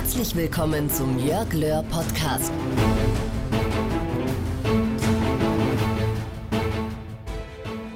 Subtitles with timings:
[0.00, 2.50] Herzlich willkommen zum Jörg Löhr Podcast.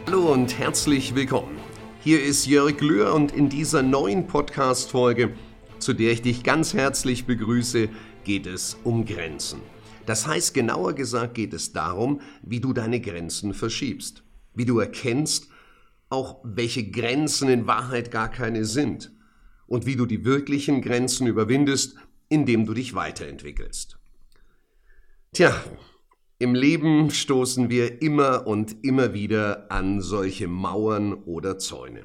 [0.07, 1.57] Hallo und herzlich willkommen.
[2.01, 5.33] Hier ist Jörg Löhr und in dieser neuen Podcast-Folge,
[5.79, 7.89] zu der ich dich ganz herzlich begrüße,
[8.25, 9.61] geht es um Grenzen.
[10.05, 15.49] Das heißt, genauer gesagt geht es darum, wie du deine Grenzen verschiebst, wie du erkennst,
[16.11, 19.11] auch welche Grenzen in Wahrheit gar keine sind
[19.67, 21.97] und wie du die wirklichen Grenzen überwindest,
[22.29, 23.99] indem du dich weiterentwickelst.
[25.33, 25.53] Tja,
[26.39, 32.05] im Leben stoßen wir immer und immer wieder an solche Mauern oder Zäune.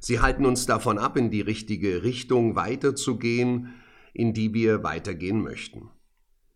[0.00, 3.74] Sie halten uns davon ab, in die richtige Richtung weiterzugehen,
[4.12, 5.88] in die wir weitergehen möchten.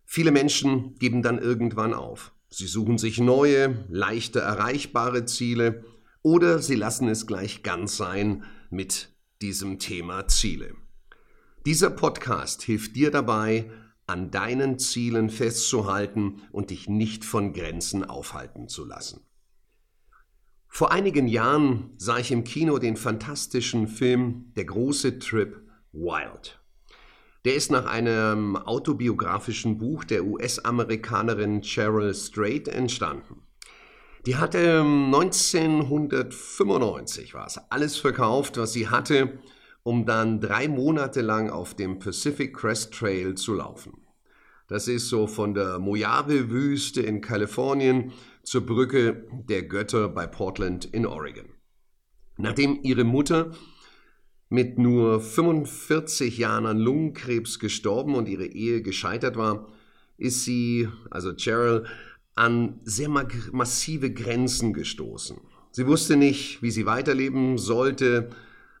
[0.05, 2.31] Viele Menschen geben dann irgendwann auf.
[2.49, 5.83] Sie suchen sich neue, leichter erreichbare Ziele
[6.21, 9.09] oder sie lassen es gleich ganz sein mit
[9.41, 10.73] diesem Thema Ziele.
[11.65, 13.69] Dieser Podcast hilft dir dabei,
[14.07, 19.25] an deinen Zielen festzuhalten und dich nicht von Grenzen aufhalten zu lassen.
[20.69, 25.61] Vor einigen Jahren sah ich im Kino den fantastischen Film Der große Trip
[25.91, 26.61] Wild.
[27.43, 33.43] Der ist nach einem autobiografischen Buch der US-Amerikanerin Cheryl Strait entstanden.
[34.25, 39.39] Die hatte 1995 war es alles verkauft, was sie hatte,
[39.83, 44.05] um dann drei Monate lang auf dem Pacific Crest Trail zu laufen.
[44.67, 48.11] Das ist so von der Mojave-Wüste in Kalifornien
[48.43, 51.49] zur Brücke der Götter bei Portland in Oregon.
[52.37, 53.51] Nachdem ihre Mutter
[54.49, 59.67] mit nur 45 Jahren an Lungenkrebs gestorben und ihre Ehe gescheitert war,
[60.17, 61.85] ist sie, also Cheryl,
[62.35, 65.37] an sehr massive Grenzen gestoßen.
[65.71, 68.29] Sie wusste nicht, wie sie weiterleben sollte.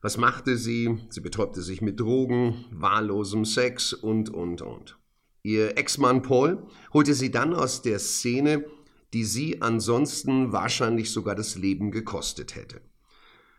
[0.01, 0.97] Was machte sie?
[1.09, 4.97] Sie betäubte sich mit Drogen, wahllosem Sex und, und, und.
[5.43, 8.65] Ihr Ex-Mann Paul holte sie dann aus der Szene,
[9.13, 12.81] die sie ansonsten wahrscheinlich sogar das Leben gekostet hätte.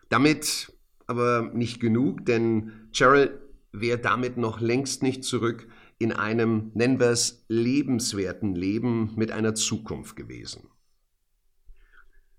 [0.08, 0.72] Damit
[1.06, 3.40] aber nicht genug, denn Cheryl
[3.72, 9.54] wäre damit noch längst nicht zurück in einem, nennen wir es, lebenswerten Leben mit einer
[9.54, 10.68] Zukunft gewesen.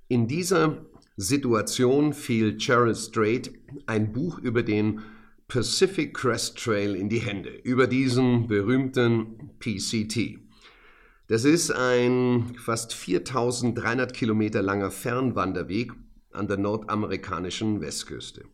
[0.07, 0.85] In dieser
[1.17, 3.51] Situation fiel Cheryl Strait
[3.85, 5.01] ein Buch über den
[5.47, 10.39] Pacific Crest Trail in die Hände, über diesen berühmten PCT.
[11.27, 15.91] Das ist ein fast 4300 Kilometer langer Fernwanderweg
[16.31, 18.45] an der nordamerikanischen Westküste.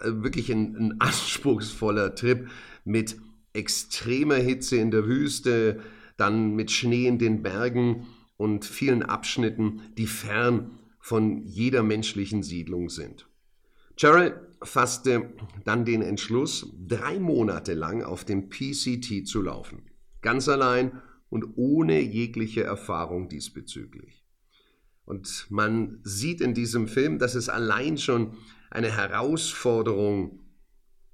[0.00, 2.48] Äh, wirklich ein, ein anspruchsvoller Trip
[2.84, 3.16] mit
[3.52, 5.80] extremer Hitze in der Wüste,
[6.16, 10.70] dann mit Schnee in den Bergen und vielen Abschnitten, die fern
[11.10, 13.28] von jeder menschlichen Siedlung sind.
[13.96, 15.32] Cheryl fasste
[15.64, 19.90] dann den Entschluss, drei Monate lang auf dem PCT zu laufen.
[20.22, 24.24] Ganz allein und ohne jegliche Erfahrung diesbezüglich.
[25.04, 28.36] Und man sieht in diesem Film, dass es allein schon
[28.70, 30.38] eine Herausforderung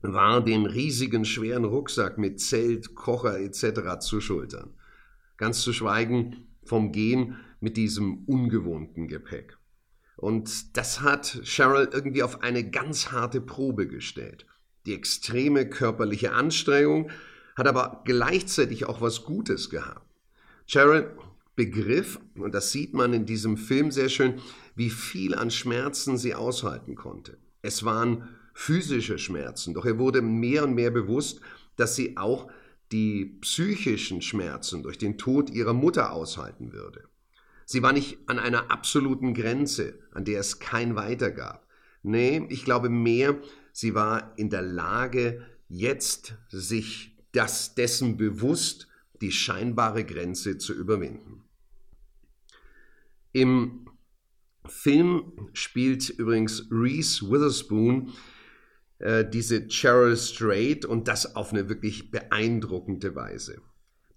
[0.02, 3.98] war, den riesigen schweren Rucksack mit Zelt, Kocher etc.
[4.00, 4.74] zu schultern.
[5.38, 9.55] Ganz zu schweigen vom Gehen mit diesem ungewohnten Gepäck.
[10.16, 14.46] Und das hat Cheryl irgendwie auf eine ganz harte Probe gestellt.
[14.86, 17.10] Die extreme körperliche Anstrengung
[17.54, 20.06] hat aber gleichzeitig auch was Gutes gehabt.
[20.66, 21.16] Cheryl
[21.54, 24.40] begriff, und das sieht man in diesem Film sehr schön,
[24.74, 27.38] wie viel an Schmerzen sie aushalten konnte.
[27.62, 29.74] Es waren physische Schmerzen.
[29.74, 31.40] Doch er wurde mehr und mehr bewusst,
[31.76, 32.50] dass sie auch
[32.92, 37.04] die psychischen Schmerzen durch den Tod ihrer Mutter aushalten würde.
[37.66, 41.66] Sie war nicht an einer absoluten Grenze, an der es kein Weiter gab.
[42.02, 43.36] Nee, ich glaube mehr,
[43.72, 48.86] sie war in der Lage, jetzt sich das dessen bewusst,
[49.20, 51.42] die scheinbare Grenze zu überwinden.
[53.32, 53.90] Im
[54.64, 58.12] Film spielt übrigens Reese Witherspoon
[59.00, 63.60] äh, diese Cheryl Strait und das auf eine wirklich beeindruckende Weise.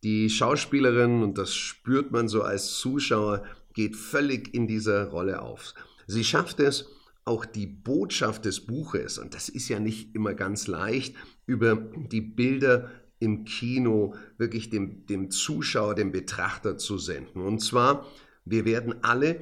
[0.03, 3.43] Die Schauspielerin, und das spürt man so als Zuschauer,
[3.73, 5.73] geht völlig in dieser Rolle auf.
[6.07, 6.89] Sie schafft es,
[7.25, 11.15] auch die Botschaft des Buches, und das ist ja nicht immer ganz leicht,
[11.45, 17.41] über die Bilder im Kino wirklich dem, dem Zuschauer, dem Betrachter zu senden.
[17.41, 18.05] Und zwar,
[18.45, 19.41] wir werden alle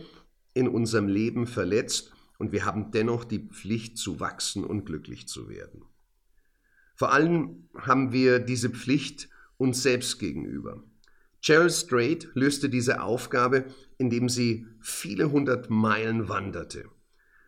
[0.54, 5.48] in unserem Leben verletzt und wir haben dennoch die Pflicht zu wachsen und glücklich zu
[5.48, 5.84] werden.
[6.96, 10.84] Vor allem haben wir diese Pflicht uns selbst gegenüber.
[11.42, 13.66] Cheryl Strait löste diese Aufgabe,
[13.98, 16.86] indem sie viele hundert Meilen wanderte.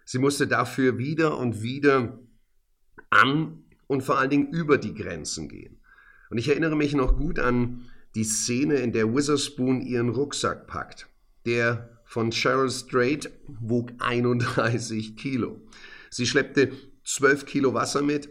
[0.05, 2.19] Sie musste dafür wieder und wieder
[3.09, 5.79] an und vor allen Dingen über die Grenzen gehen.
[6.29, 11.07] Und ich erinnere mich noch gut an die Szene, in der Witherspoon ihren Rucksack packt.
[11.45, 15.61] Der von Cheryl Strait wog 31 Kilo.
[16.09, 16.71] Sie schleppte
[17.03, 18.29] 12 Kilo Wasser mit,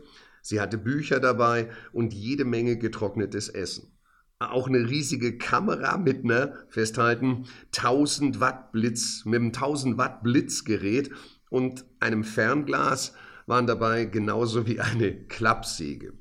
[0.49, 3.93] sie hatte Bücher dabei und jede Menge getrocknetes Essen.
[4.39, 7.47] Auch eine riesige Kamera mit einer, festhalten,
[7.77, 11.11] 1000 Watt Blitz, mit einem 1000 Watt Blitzgerät
[11.51, 13.15] und einem Fernglas
[13.47, 16.13] waren dabei genauso wie eine Klappsäge.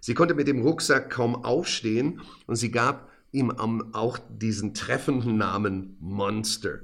[0.00, 5.96] Sie konnte mit dem Rucksack kaum aufstehen und sie gab ihm auch diesen treffenden Namen
[5.98, 6.80] Monster.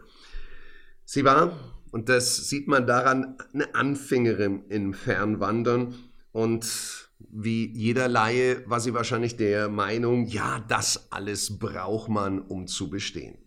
[1.05, 1.57] Sie war,
[1.91, 5.95] und das sieht man daran, eine Anfängerin im Fernwandern
[6.33, 12.67] und wie jeder Laie war sie wahrscheinlich der Meinung, ja, das alles braucht man, um
[12.67, 13.39] zu bestehen.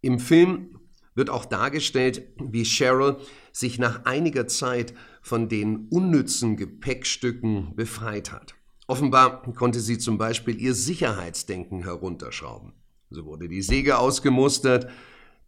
[0.00, 0.78] Im Film
[1.14, 3.16] wird auch dargestellt, wie Cheryl
[3.52, 8.54] sich nach einiger Zeit von den unnützen Gepäckstücken befreit hat.
[8.86, 12.72] Offenbar konnte sie zum Beispiel ihr Sicherheitsdenken herunterschrauben.
[13.10, 14.88] So wurde die Säge ausgemustert,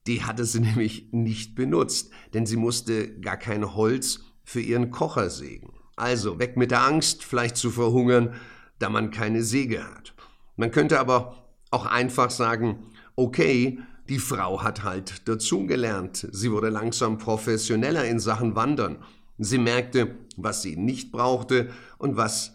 [0.07, 5.31] die hatte sie nämlich nicht benutzt, denn sie musste gar kein Holz für ihren Kocher
[5.31, 5.80] sägen.
[6.01, 8.35] Also weg mit der Angst, vielleicht zu verhungern,
[8.79, 10.15] da man keine Säge hat.
[10.57, 16.27] Man könnte aber auch einfach sagen, okay, die Frau hat halt dazugelernt.
[16.33, 19.05] Sie wurde langsam professioneller in Sachen Wandern.
[19.37, 22.55] Sie merkte, was sie nicht brauchte und was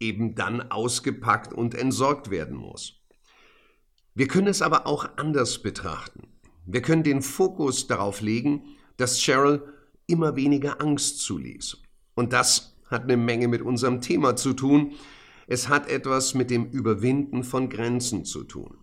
[0.00, 2.94] eben dann ausgepackt und entsorgt werden muss.
[4.14, 6.26] Wir können es aber auch anders betrachten.
[6.66, 8.64] Wir können den Fokus darauf legen,
[8.96, 9.62] dass Cheryl
[10.08, 11.78] immer weniger Angst zuließ.
[12.18, 14.94] Und das hat eine Menge mit unserem Thema zu tun.
[15.46, 18.76] Es hat etwas mit dem Überwinden von Grenzen zu tun.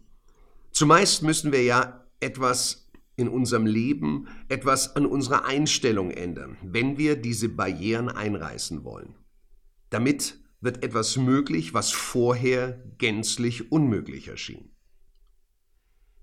[0.71, 7.17] Zumeist müssen wir ja etwas in unserem Leben, etwas an unserer Einstellung ändern, wenn wir
[7.17, 9.15] diese Barrieren einreißen wollen.
[9.89, 14.71] Damit wird etwas möglich, was vorher gänzlich unmöglich erschien.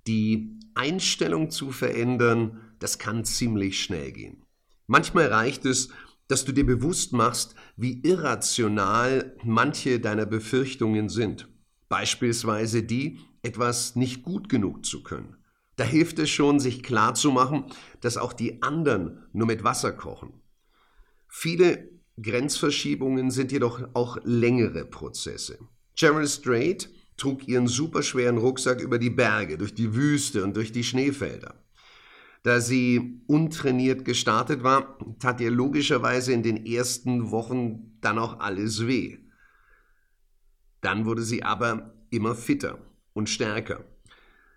[0.07, 4.47] Die Einstellung zu verändern, das kann ziemlich schnell gehen.
[4.87, 5.91] Manchmal reicht es,
[6.33, 11.47] dass du dir bewusst machst, wie irrational manche deiner Befürchtungen sind.
[11.91, 15.37] Beispielsweise die, etwas nicht gut genug zu können.
[15.77, 17.65] Da hilft es schon, sich klarzumachen,
[18.01, 20.33] dass auch die anderen nur mit Wasser kochen.
[21.29, 21.91] Viele
[22.21, 25.59] Grenzverschiebungen sind jedoch auch längere Prozesse.
[25.97, 26.89] Cheryl Strait
[27.19, 31.63] trug ihren superschweren Rucksack über die Berge, durch die Wüste und durch die Schneefelder.
[32.43, 38.87] Da sie untrainiert gestartet war, tat ihr logischerweise in den ersten Wochen dann auch alles
[38.87, 39.19] weh.
[40.81, 42.79] Dann wurde sie aber immer fitter
[43.13, 43.85] und stärker.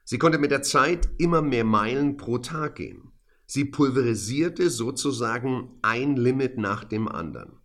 [0.03, 3.11] Sie konnte mit der Zeit immer mehr Meilen pro Tag gehen.
[3.45, 7.59] Sie pulverisierte sozusagen ein Limit nach dem anderen.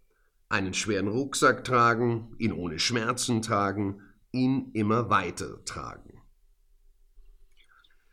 [0.51, 4.03] Einen schweren Rucksack tragen, ihn ohne Schmerzen tragen,
[4.33, 6.21] ihn immer weiter tragen.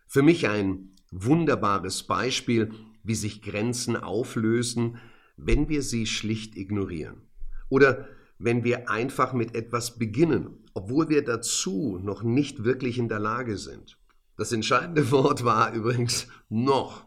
[0.07, 2.71] Für mich ein wunderbares Beispiel,
[3.03, 4.97] wie sich Grenzen auflösen,
[5.37, 7.21] wenn wir sie schlicht ignorieren.
[7.69, 8.07] Oder
[8.39, 13.57] wenn wir einfach mit etwas beginnen, obwohl wir dazu noch nicht wirklich in der Lage
[13.57, 13.97] sind.
[14.35, 17.05] Das entscheidende Wort war übrigens noch.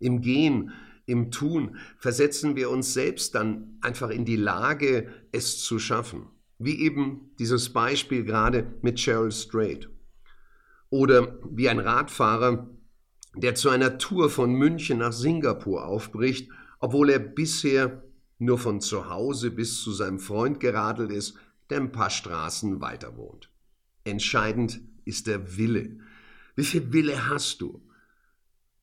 [0.00, 0.72] Im Gehen,
[1.06, 6.26] im Tun versetzen wir uns selbst dann einfach in die Lage, es zu schaffen.
[6.58, 9.88] Wie eben dieses Beispiel gerade mit Cheryl Strait.
[10.90, 12.70] Oder wie ein Radfahrer,
[13.36, 16.50] der zu einer Tour von München nach Singapur aufbricht,
[16.80, 18.02] obwohl er bisher
[18.38, 21.36] nur von zu Hause bis zu seinem Freund geradelt ist,
[21.70, 23.50] der ein paar Straßen weiter wohnt.
[24.04, 25.98] Entscheidend ist der Wille.
[26.56, 27.82] Wie viel Wille hast du?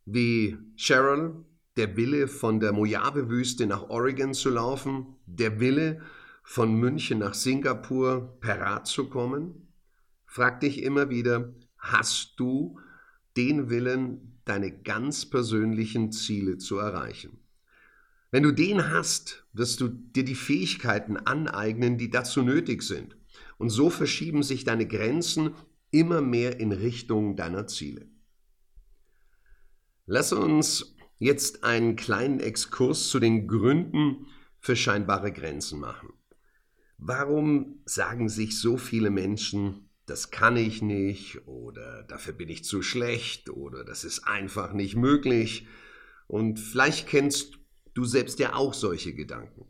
[0.06, 1.46] Wie Cheryl,
[1.78, 6.02] der Wille von der Mojave-Wüste nach Oregon zu laufen, der Wille
[6.44, 9.68] von München nach Singapur per Rad zu kommen?
[10.26, 12.80] Frag dich immer wieder, hast du
[13.38, 17.40] den Willen, deine ganz persönlichen Ziele zu erreichen?
[18.32, 23.18] Wenn du den hast, wirst du dir die Fähigkeiten aneignen, die dazu nötig sind.
[23.58, 25.54] Und so verschieben sich deine Grenzen
[25.92, 28.08] immer mehr in Richtung deiner Ziele.
[30.06, 34.26] Lass uns jetzt einen kleinen Exkurs zu den Gründen
[34.60, 36.14] für scheinbare Grenzen machen.
[36.98, 42.82] Warum sagen sich so viele Menschen, das kann ich nicht oder dafür bin ich zu
[42.82, 45.68] schlecht oder das ist einfach nicht möglich?
[46.28, 47.60] Und vielleicht kennst
[47.94, 49.66] du selbst ja auch solche Gedanken.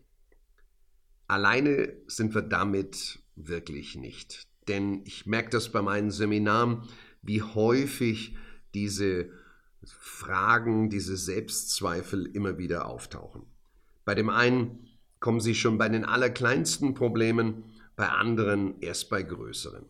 [1.27, 4.47] Alleine sind wir damit wirklich nicht.
[4.67, 6.87] Denn ich merke das bei meinen Seminaren,
[7.21, 8.35] wie häufig
[8.73, 9.29] diese
[9.83, 13.43] Fragen, diese Selbstzweifel immer wieder auftauchen.
[14.05, 14.87] Bei dem einen
[15.19, 17.63] kommen sie schon bei den allerkleinsten Problemen
[17.95, 19.85] bei anderen erst bei größeren.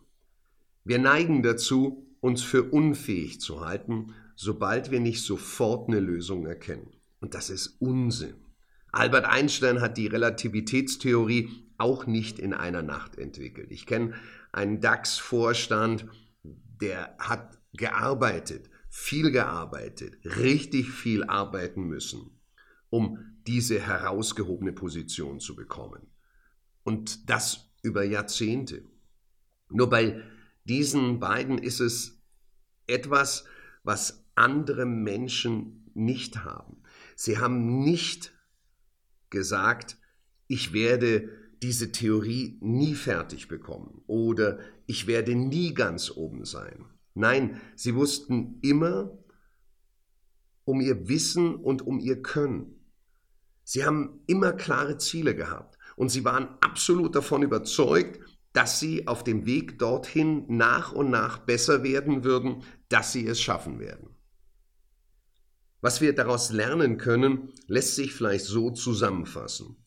[0.83, 6.95] Wir neigen dazu, uns für unfähig zu halten, sobald wir nicht sofort eine Lösung erkennen.
[7.19, 8.35] Und das ist Unsinn.
[8.91, 13.71] Albert Einstein hat die Relativitätstheorie auch nicht in einer Nacht entwickelt.
[13.71, 14.13] Ich kenne
[14.51, 16.05] einen DAX-Vorstand,
[16.43, 22.39] der hat gearbeitet, viel gearbeitet, richtig viel arbeiten müssen,
[22.89, 26.07] um diese herausgehobene Position zu bekommen.
[26.83, 28.83] Und das über Jahrzehnte.
[29.69, 30.21] Nur bei
[30.65, 32.21] diesen beiden ist es
[32.87, 33.45] etwas,
[33.83, 36.83] was andere Menschen nicht haben.
[37.15, 38.33] Sie haben nicht
[39.29, 39.97] gesagt,
[40.47, 41.29] ich werde
[41.61, 46.85] diese Theorie nie fertig bekommen oder ich werde nie ganz oben sein.
[47.13, 49.17] Nein, sie wussten immer
[50.63, 52.81] um ihr Wissen und um ihr Können.
[53.63, 58.19] Sie haben immer klare Ziele gehabt und sie waren absolut davon überzeugt,
[58.53, 63.41] dass sie auf dem Weg dorthin nach und nach besser werden würden, dass sie es
[63.41, 64.09] schaffen werden.
[65.79, 69.77] Was wir daraus lernen können, lässt sich vielleicht so zusammenfassen.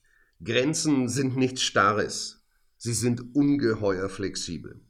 [0.42, 2.44] Grenzen sind nichts Starres,
[2.76, 4.80] sie sind ungeheuer flexibel.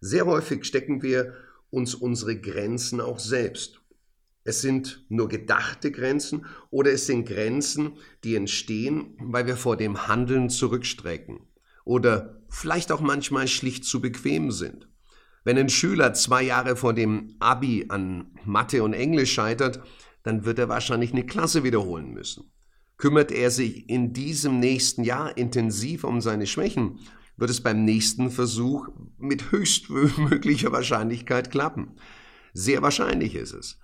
[0.00, 1.34] Sehr häufig stecken wir
[1.70, 3.80] uns unsere Grenzen auch selbst.
[4.44, 10.06] Es sind nur gedachte Grenzen oder es sind Grenzen, die entstehen, weil wir vor dem
[10.08, 11.40] Handeln zurückstrecken
[11.84, 14.88] oder vielleicht auch manchmal schlicht zu bequem sind.
[15.44, 19.80] Wenn ein Schüler zwei Jahre vor dem Abi an Mathe und Englisch scheitert,
[20.22, 22.52] dann wird er wahrscheinlich eine Klasse wiederholen müssen.
[22.96, 26.98] Kümmert er sich in diesem nächsten Jahr intensiv um seine Schwächen,
[27.38, 31.96] wird es beim nächsten Versuch mit höchstmöglicher Wahrscheinlichkeit klappen.
[32.52, 33.78] Sehr wahrscheinlich ist es.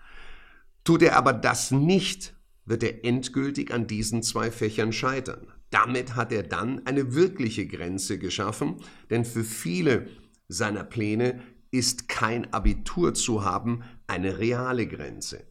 [0.83, 2.35] Tut er aber das nicht,
[2.67, 5.54] wird er endgültig an diesen zwei Fächern scheitern.
[5.75, 8.77] Damit hat er dann eine wirkliche Grenze geschaffen,
[9.11, 10.09] denn für viele
[10.47, 15.45] seiner Pläne ist kein Abitur zu haben eine reale Grenze.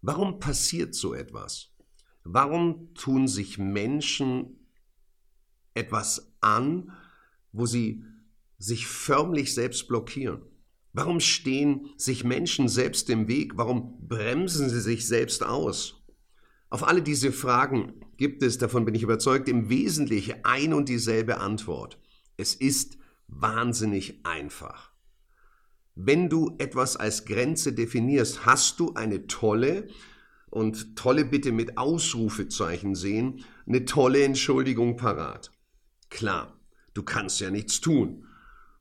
[0.00, 1.74] Warum passiert so etwas?
[2.22, 4.68] Warum tun sich Menschen
[5.74, 6.92] etwas an,
[7.50, 8.04] wo sie
[8.58, 10.40] sich förmlich selbst blockieren?
[10.92, 13.56] Warum stehen sich Menschen selbst im Weg?
[13.56, 16.01] Warum bremsen sie sich selbst aus?
[16.72, 21.36] Auf alle diese Fragen gibt es, davon bin ich überzeugt, im Wesentlichen ein und dieselbe
[21.36, 21.98] Antwort.
[22.38, 22.96] Es ist
[23.28, 24.90] wahnsinnig einfach.
[25.94, 29.86] Wenn du etwas als Grenze definierst, hast du eine tolle,
[30.48, 35.50] und tolle bitte mit Ausrufezeichen sehen, eine tolle Entschuldigung parat.
[36.08, 36.58] Klar,
[36.94, 38.24] du kannst ja nichts tun.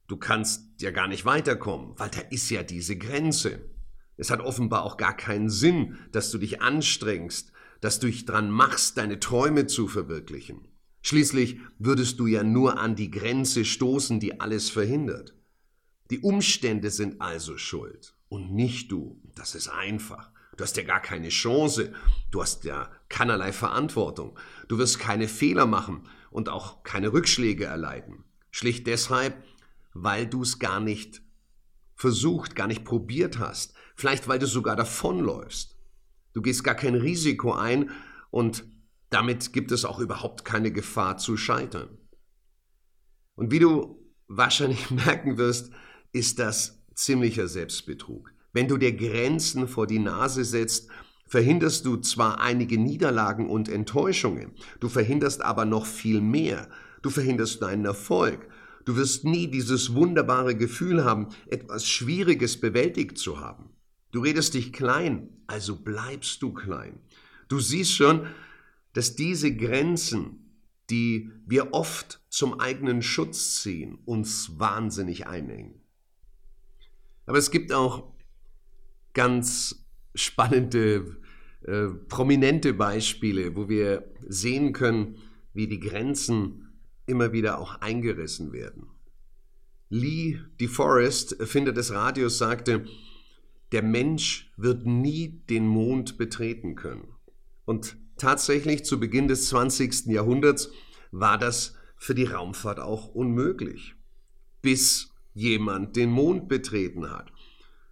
[0.08, 3.70] Du kannst ja gar nicht weiterkommen, weil da ist ja diese Grenze.
[4.16, 8.50] Es hat offenbar auch gar keinen Sinn, dass du dich anstrengst, dass du dich dran
[8.50, 10.68] machst, deine Träume zu verwirklichen.
[11.02, 15.36] Schließlich würdest du ja nur an die Grenze stoßen, die alles verhindert.
[16.12, 19.22] Die Umstände sind also schuld und nicht du.
[19.36, 20.32] Das ist einfach.
[20.58, 21.94] Du hast ja gar keine Chance.
[22.30, 24.38] Du hast ja keinerlei Verantwortung.
[24.68, 28.24] Du wirst keine Fehler machen und auch keine Rückschläge erleiden.
[28.52, 29.42] Schlicht deshalb,
[29.94, 31.22] weil du es gar nicht
[31.96, 33.74] versucht, gar nicht probiert hast.
[33.96, 35.78] Vielleicht, weil du sogar davonläufst.
[36.34, 37.90] Du gehst gar kein Risiko ein
[38.30, 38.66] und
[39.10, 41.98] damit gibt es auch überhaupt keine Gefahr zu scheitern.
[43.36, 45.72] Und wie du wahrscheinlich merken wirst,
[46.14, 48.34] ist das ziemlicher Selbstbetrug.
[48.54, 50.90] Wenn du dir Grenzen vor die Nase setzt,
[51.28, 56.70] verhinderst du zwar einige Niederlagen und Enttäuschungen, du verhinderst aber noch viel mehr.
[57.02, 58.48] Du verhinderst deinen Erfolg.
[58.86, 63.71] Du wirst nie dieses wunderbare Gefühl haben, etwas Schwieriges bewältigt zu haben.
[64.12, 67.00] Du redest dich klein, also bleibst du klein.
[67.48, 68.28] Du siehst schon,
[68.94, 70.54] dass diese Grenzen,
[70.90, 75.82] die wir oft zum eigenen Schutz ziehen, uns wahnsinnig einengen.
[77.26, 78.12] Aber es gibt auch
[79.14, 81.18] ganz spannende,
[81.64, 85.18] äh, prominente Beispiele, wo wir sehen können,
[85.54, 86.74] wie die Grenzen
[87.06, 88.88] immer wieder auch eingerissen werden.
[89.90, 92.86] Lee DeForest, Erfinder des Radios, sagte,
[93.72, 97.08] der Mensch wird nie den Mond betreten können.
[97.66, 100.08] Und tatsächlich zu Beginn des 20.
[100.08, 100.72] Jahrhunderts
[101.12, 103.96] war das für die Raumfahrt auch unmöglich,
[104.62, 107.32] bis jemand den Mond betreten hat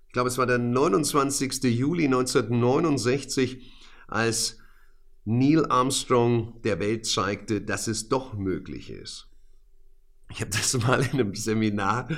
[0.10, 1.66] ich glaube, es war der 29.
[1.66, 3.72] Juli 1969,
[4.08, 4.58] als
[5.24, 9.30] Neil Armstrong der Welt zeigte, dass es doch möglich ist.
[10.32, 12.10] Ich habe das mal in einem Seminar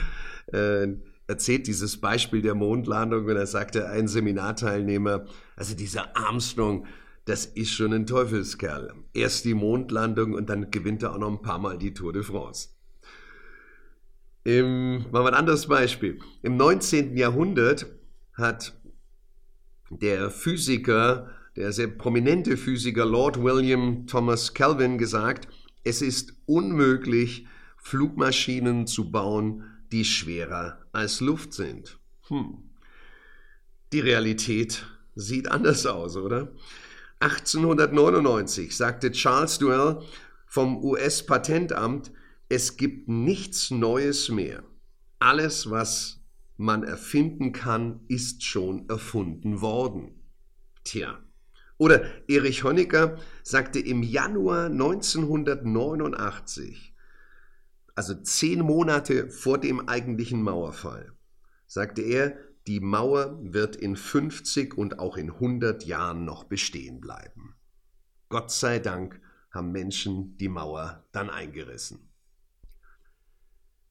[0.54, 0.88] äh,
[1.32, 6.86] erzählt, dieses Beispiel der Mondlandung, und da sagte ein Seminarteilnehmer, also dieser Armstrong,
[7.26, 8.94] das ist schon ein Teufelskerl.
[9.14, 12.24] Erst die Mondlandung und dann gewinnt er auch noch ein paar Mal die Tour de
[12.24, 12.70] France.
[14.44, 16.20] Im, machen wir ein anderes Beispiel.
[16.42, 17.16] Im 19.
[17.16, 17.86] Jahrhundert
[18.34, 18.74] hat
[19.92, 25.48] der Physiker, der sehr prominente Physiker Lord William Thomas Kelvin gesagt,
[25.84, 27.46] es ist unmöglich,
[27.78, 32.00] Flugmaschinen zu bauen, die schwerer als Luft sind.
[32.28, 32.70] Hm.
[33.94, 36.52] Die Realität sieht anders aus, oder?
[37.20, 40.02] 1899 sagte Charles Duell
[40.48, 42.12] vom US-Patentamt,
[42.50, 44.64] es gibt nichts Neues mehr.
[45.20, 46.20] Alles, was
[46.58, 50.16] man erfinden kann, ist schon erfunden worden.
[50.84, 51.20] Tja.
[51.78, 56.91] Oder Erich Honecker sagte im Januar 1989,
[58.02, 61.14] also zehn Monate vor dem eigentlichen Mauerfall,
[61.68, 67.54] sagte er, die Mauer wird in 50 und auch in 100 Jahren noch bestehen bleiben.
[68.28, 72.10] Gott sei Dank haben Menschen die Mauer dann eingerissen.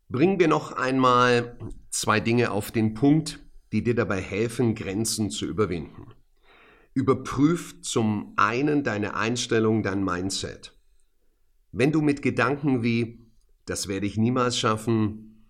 [0.09, 1.57] Bringen wir noch einmal
[1.91, 3.39] zwei Dinge auf den Punkt,
[3.71, 6.15] die dir dabei helfen, Grenzen zu überwinden.
[6.95, 10.77] Überprüf zum einen deine Einstellung, dein Mindset.
[11.71, 13.20] Wenn du mit Gedanken wie,
[13.71, 15.47] das werde ich niemals schaffen,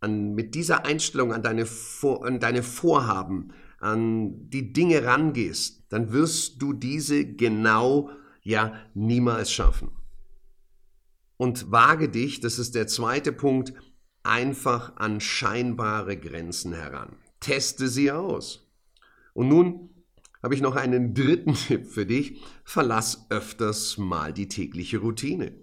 [0.00, 6.12] an, mit dieser Einstellung an deine, Vor, an deine Vorhaben, an die Dinge rangehst, dann
[6.12, 8.10] wirst du diese genau
[8.42, 9.90] ja niemals schaffen
[11.40, 13.72] und wage dich, das ist der zweite Punkt,
[14.22, 17.16] einfach an scheinbare Grenzen heran.
[17.40, 18.70] Teste sie aus.
[19.32, 19.88] Und nun
[20.42, 22.42] habe ich noch einen dritten Tipp für dich.
[22.62, 25.54] Verlass öfters mal die tägliche Routine.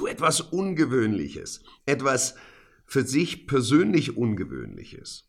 [0.00, 2.34] Tu etwas Ungewöhnliches, etwas
[2.86, 5.28] für sich persönlich Ungewöhnliches.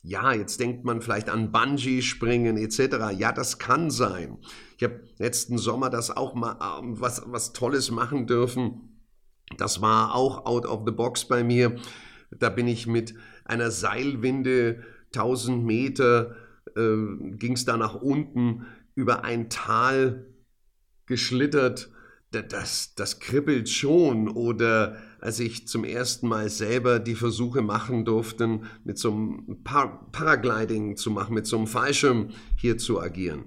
[0.00, 3.18] Ja, jetzt denkt man vielleicht an Bungee-Springen etc.
[3.18, 4.38] Ja, das kann sein.
[4.76, 9.02] Ich habe letzten Sommer das auch mal ähm, was, was Tolles machen dürfen.
[9.56, 11.74] Das war auch out of the box bei mir.
[12.30, 16.36] Da bin ich mit einer Seilwinde 1000 Meter,
[16.76, 16.96] äh,
[17.32, 20.32] ging es da nach unten über ein Tal
[21.06, 21.90] geschlittert.
[22.30, 24.28] Das, das kribbelt schon.
[24.28, 30.10] Oder als ich zum ersten Mal selber die Versuche machen durfte, mit so einem Par
[30.12, 33.44] Paragliding zu machen, mit so einem Fallschirm hier zu agieren.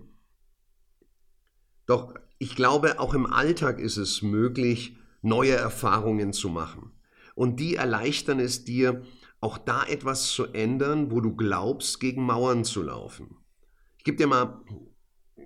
[1.86, 6.92] Doch ich glaube, auch im Alltag ist es möglich, neue Erfahrungen zu machen.
[7.36, 9.04] Und die erleichtern es dir,
[9.40, 13.38] auch da etwas zu ändern, wo du glaubst, gegen Mauern zu laufen.
[13.98, 14.64] Ich gebe dir mal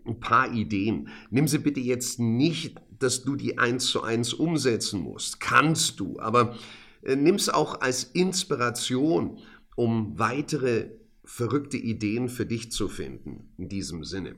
[0.06, 1.10] ein paar Ideen.
[1.30, 5.40] Nimm sie bitte jetzt nicht dass du die eins zu eins umsetzen musst.
[5.40, 6.58] Kannst du, aber
[7.02, 9.40] äh, nimm es auch als Inspiration,
[9.76, 10.92] um weitere
[11.24, 14.36] verrückte Ideen für dich zu finden in diesem Sinne.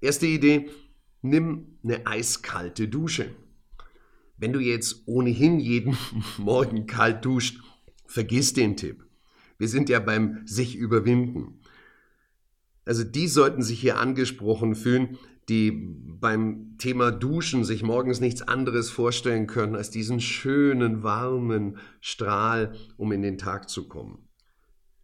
[0.00, 0.70] Erste Idee,
[1.22, 3.34] nimm eine eiskalte Dusche.
[4.36, 5.96] Wenn du jetzt ohnehin jeden
[6.38, 7.60] Morgen kalt duscht,
[8.06, 9.04] vergiss den Tipp.
[9.58, 11.60] Wir sind ja beim sich überwinden.
[12.84, 18.90] Also die sollten sich hier angesprochen fühlen, die beim Thema Duschen sich morgens nichts anderes
[18.90, 24.28] vorstellen können als diesen schönen, warmen Strahl, um in den Tag zu kommen.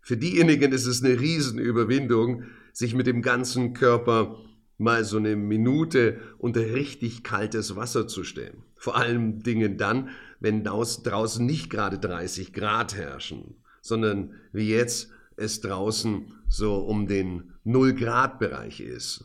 [0.01, 4.37] Für diejenigen ist es eine Riesenüberwindung, sich mit dem ganzen Körper
[4.77, 8.65] mal so eine Minute unter richtig kaltes Wasser zu stellen.
[8.77, 15.61] Vor allem Dingen dann, wenn draußen nicht gerade 30 Grad herrschen, sondern wie jetzt es
[15.61, 19.25] draußen so um den 0 Grad Bereich ist.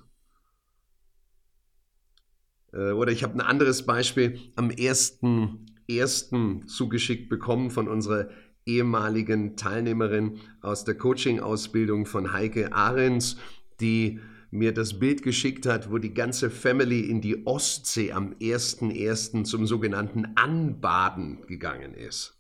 [2.74, 6.66] Äh, oder ich habe ein anderes Beispiel am 1.1.
[6.68, 8.30] zugeschickt bekommen von unserer
[8.66, 13.38] ehemaligen Teilnehmerin aus der Coaching-Ausbildung von Heike Ahrens,
[13.80, 14.20] die
[14.52, 19.44] mir das Bild geschickt hat, wo die ganze Family in die Ostsee am 1.1.
[19.44, 22.39] zum sogenannten Anbaden gegangen ist.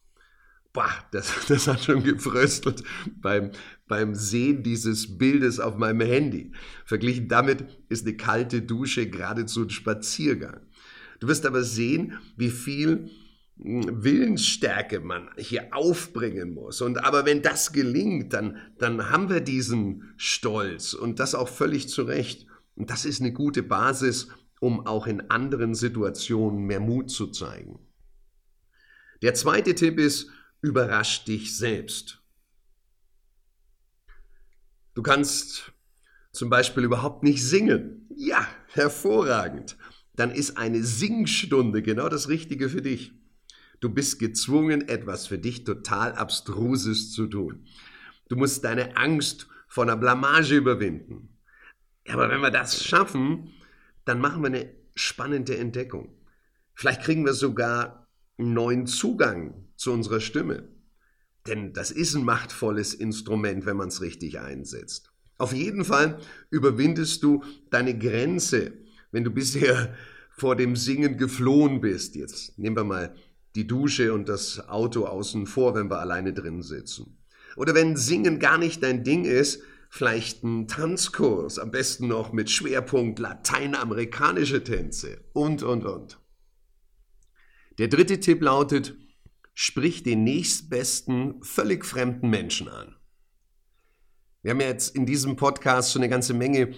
[0.73, 2.83] Boah, das, das hat schon gefröstelt
[3.21, 3.51] beim,
[3.87, 6.51] beim Sehen dieses Bildes auf meinem Handy.
[6.85, 10.61] Verglichen damit ist eine kalte Dusche geradezu ein Spaziergang.
[11.19, 13.09] Du wirst aber sehen, wie viel
[13.57, 16.81] hm, Willensstärke man hier aufbringen muss.
[16.81, 21.89] Und aber wenn das gelingt, dann, dann haben wir diesen Stolz und das auch völlig
[21.89, 22.45] zu Recht.
[22.75, 24.29] Und das ist eine gute Basis,
[24.61, 27.79] um auch in anderen Situationen mehr Mut zu zeigen.
[29.21, 30.29] Der zweite Tipp ist,
[30.61, 32.21] überrasch dich selbst.
[34.93, 35.71] Du kannst
[36.31, 38.07] zum Beispiel überhaupt nicht singen.
[38.15, 39.77] Ja, hervorragend.
[40.13, 43.13] Dann ist eine Singstunde genau das Richtige für dich.
[43.79, 47.65] Du bist gezwungen, etwas für dich total Abstruses zu tun.
[48.27, 51.37] Du musst deine Angst vor einer Blamage überwinden.
[52.07, 53.53] Aber wenn wir das schaffen,
[54.03, 56.13] dann machen wir eine spannende Entdeckung.
[56.73, 60.67] Vielleicht kriegen wir sogar einen neuen Zugang zu unserer Stimme.
[61.47, 65.11] Denn das ist ein machtvolles Instrument, wenn man es richtig einsetzt.
[65.37, 68.73] Auf jeden Fall überwindest du deine Grenze,
[69.11, 69.95] wenn du bisher
[70.31, 72.15] vor dem Singen geflohen bist.
[72.15, 73.15] Jetzt nehmen wir mal
[73.55, 77.17] die Dusche und das Auto außen vor, wenn wir alleine drin sitzen.
[77.55, 82.49] Oder wenn Singen gar nicht dein Ding ist, vielleicht ein Tanzkurs, am besten noch mit
[82.49, 86.19] Schwerpunkt lateinamerikanische Tänze und, und, und.
[87.79, 88.95] Der dritte Tipp lautet,
[89.61, 92.95] sprich den nächstbesten, völlig fremden Menschen an.
[94.41, 96.73] Wir haben ja jetzt in diesem Podcast so eine ganze Menge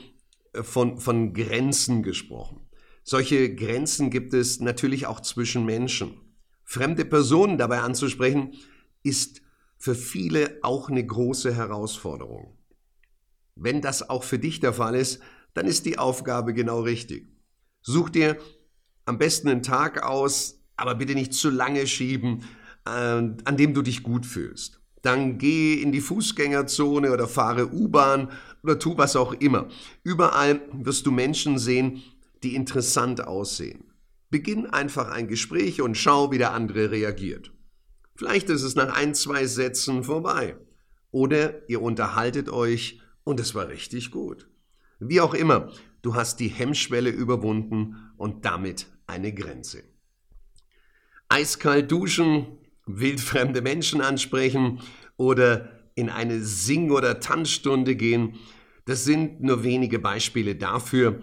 [0.53, 2.67] äh, von, von Grenzen gesprochen.
[3.03, 6.15] Solche Grenzen gibt es natürlich auch zwischen Menschen.
[6.63, 8.55] Fremde Personen dabei anzusprechen,
[9.03, 9.43] ist
[9.77, 12.57] für viele auch eine große Herausforderung.
[13.53, 15.21] Wenn das auch für dich der Fall ist,
[15.53, 17.31] dann ist die Aufgabe genau richtig.
[17.83, 18.39] Such dir
[19.05, 22.43] am besten einen Tag aus, aber bitte nicht zu lange schieben,
[22.83, 28.31] an dem du dich gut fühlst dann geh in die Fußgängerzone oder fahre U-Bahn
[28.63, 29.67] oder tu was auch immer.
[30.03, 32.03] Überall wirst du Menschen sehen,
[32.43, 33.85] die interessant aussehen.
[34.29, 37.51] Beginn einfach ein Gespräch und schau, wie der andere reagiert.
[38.15, 40.55] Vielleicht ist es nach ein, zwei Sätzen vorbei.
[41.09, 44.47] Oder ihr unterhaltet euch und es war richtig gut.
[44.99, 45.71] Wie auch immer,
[46.03, 49.83] du hast die Hemmschwelle überwunden und damit eine Grenze.
[51.27, 54.81] Eiskalt duschen, wildfremde Menschen ansprechen
[55.17, 58.35] oder in eine Sing- oder Tanzstunde gehen.
[58.85, 61.21] Das sind nur wenige Beispiele dafür,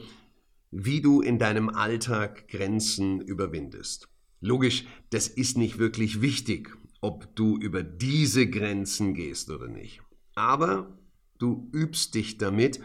[0.71, 4.09] wie du in deinem Alltag Grenzen überwindest.
[4.41, 10.01] Logisch, das ist nicht wirklich wichtig, ob du über diese Grenzen gehst oder nicht.
[10.35, 10.99] Aber
[11.39, 12.81] du übst dich damit,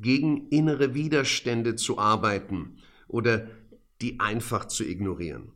[0.00, 3.48] gegen innere Widerstände zu arbeiten oder
[4.00, 5.52] die einfach zu ignorieren.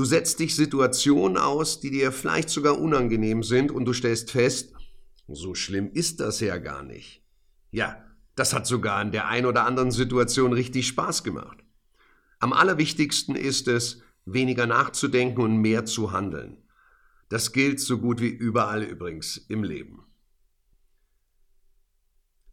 [0.00, 4.72] Du setzt dich Situationen aus, die dir vielleicht sogar unangenehm sind und du stellst fest,
[5.28, 7.22] so schlimm ist das ja gar nicht.
[7.70, 8.02] Ja,
[8.34, 11.58] das hat sogar in der ein oder anderen Situation richtig Spaß gemacht.
[12.38, 16.56] Am allerwichtigsten ist es, weniger nachzudenken und mehr zu handeln.
[17.28, 20.06] Das gilt so gut wie überall übrigens im Leben.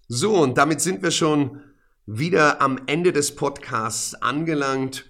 [0.09, 1.61] So, und damit sind wir schon
[2.05, 5.05] wieder am Ende des Podcasts angelangt.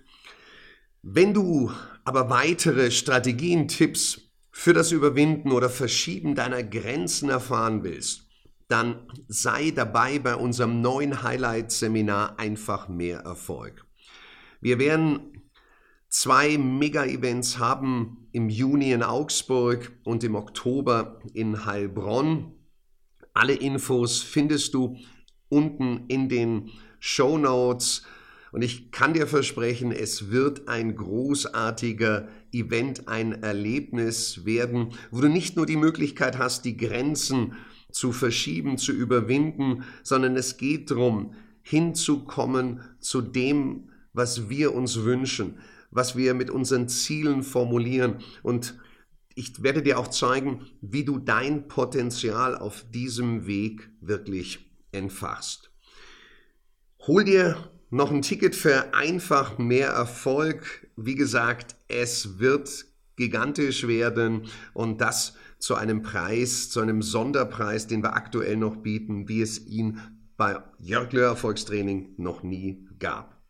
[1.01, 1.71] Wenn du
[2.07, 8.29] aber weitere Strategien, Tipps für das Überwinden oder Verschieben deiner Grenzen erfahren willst,
[8.69, 13.85] dann sei dabei bei unserem neuen Highlight-Seminar einfach mehr Erfolg.
[14.61, 15.49] Wir werden
[16.07, 22.53] zwei Mega-Events haben im Juni in Augsburg und im Oktober in Heilbronn.
[23.33, 24.95] Alle Infos findest du
[25.49, 28.05] unten in den Show Notes.
[28.51, 35.27] Und ich kann dir versprechen, es wird ein großartiger Event, ein Erlebnis werden, wo du
[35.27, 37.53] nicht nur die Möglichkeit hast, die Grenzen
[37.91, 45.59] zu verschieben, zu überwinden, sondern es geht darum, hinzukommen zu dem, was wir uns wünschen,
[45.91, 48.19] was wir mit unseren Zielen formulieren.
[48.43, 48.77] Und
[49.35, 55.69] ich werde dir auch zeigen, wie du dein Potenzial auf diesem Weg wirklich entfachst.
[57.05, 57.57] Hol dir
[57.89, 60.87] noch ein Ticket für einfach mehr Erfolg.
[60.95, 68.03] Wie gesagt, es wird gigantisch werden und das zu einem Preis, zu einem Sonderpreis, den
[68.03, 69.99] wir aktuell noch bieten, wie es ihn
[70.37, 73.41] bei Jörg Löhr Erfolgstraining noch nie gab.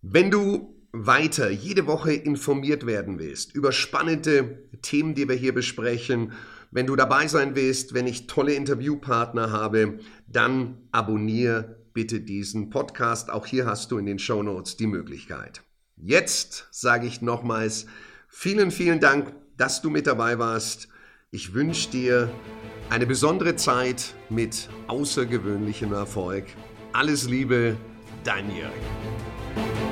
[0.00, 6.32] Wenn du weiter jede Woche informiert werden willst über spannende Themen, die wir hier besprechen,
[6.70, 13.30] wenn du dabei sein willst, wenn ich tolle Interviewpartner habe, dann abonniere bitte diesen Podcast.
[13.30, 15.62] Auch hier hast du in den Show Notes die Möglichkeit.
[15.96, 17.86] Jetzt sage ich nochmals
[18.28, 20.88] vielen, vielen Dank, dass du mit dabei warst.
[21.30, 22.30] Ich wünsche dir
[22.90, 26.46] eine besondere Zeit mit außergewöhnlichem Erfolg.
[26.92, 27.76] Alles Liebe,
[28.24, 29.83] dein Jörg.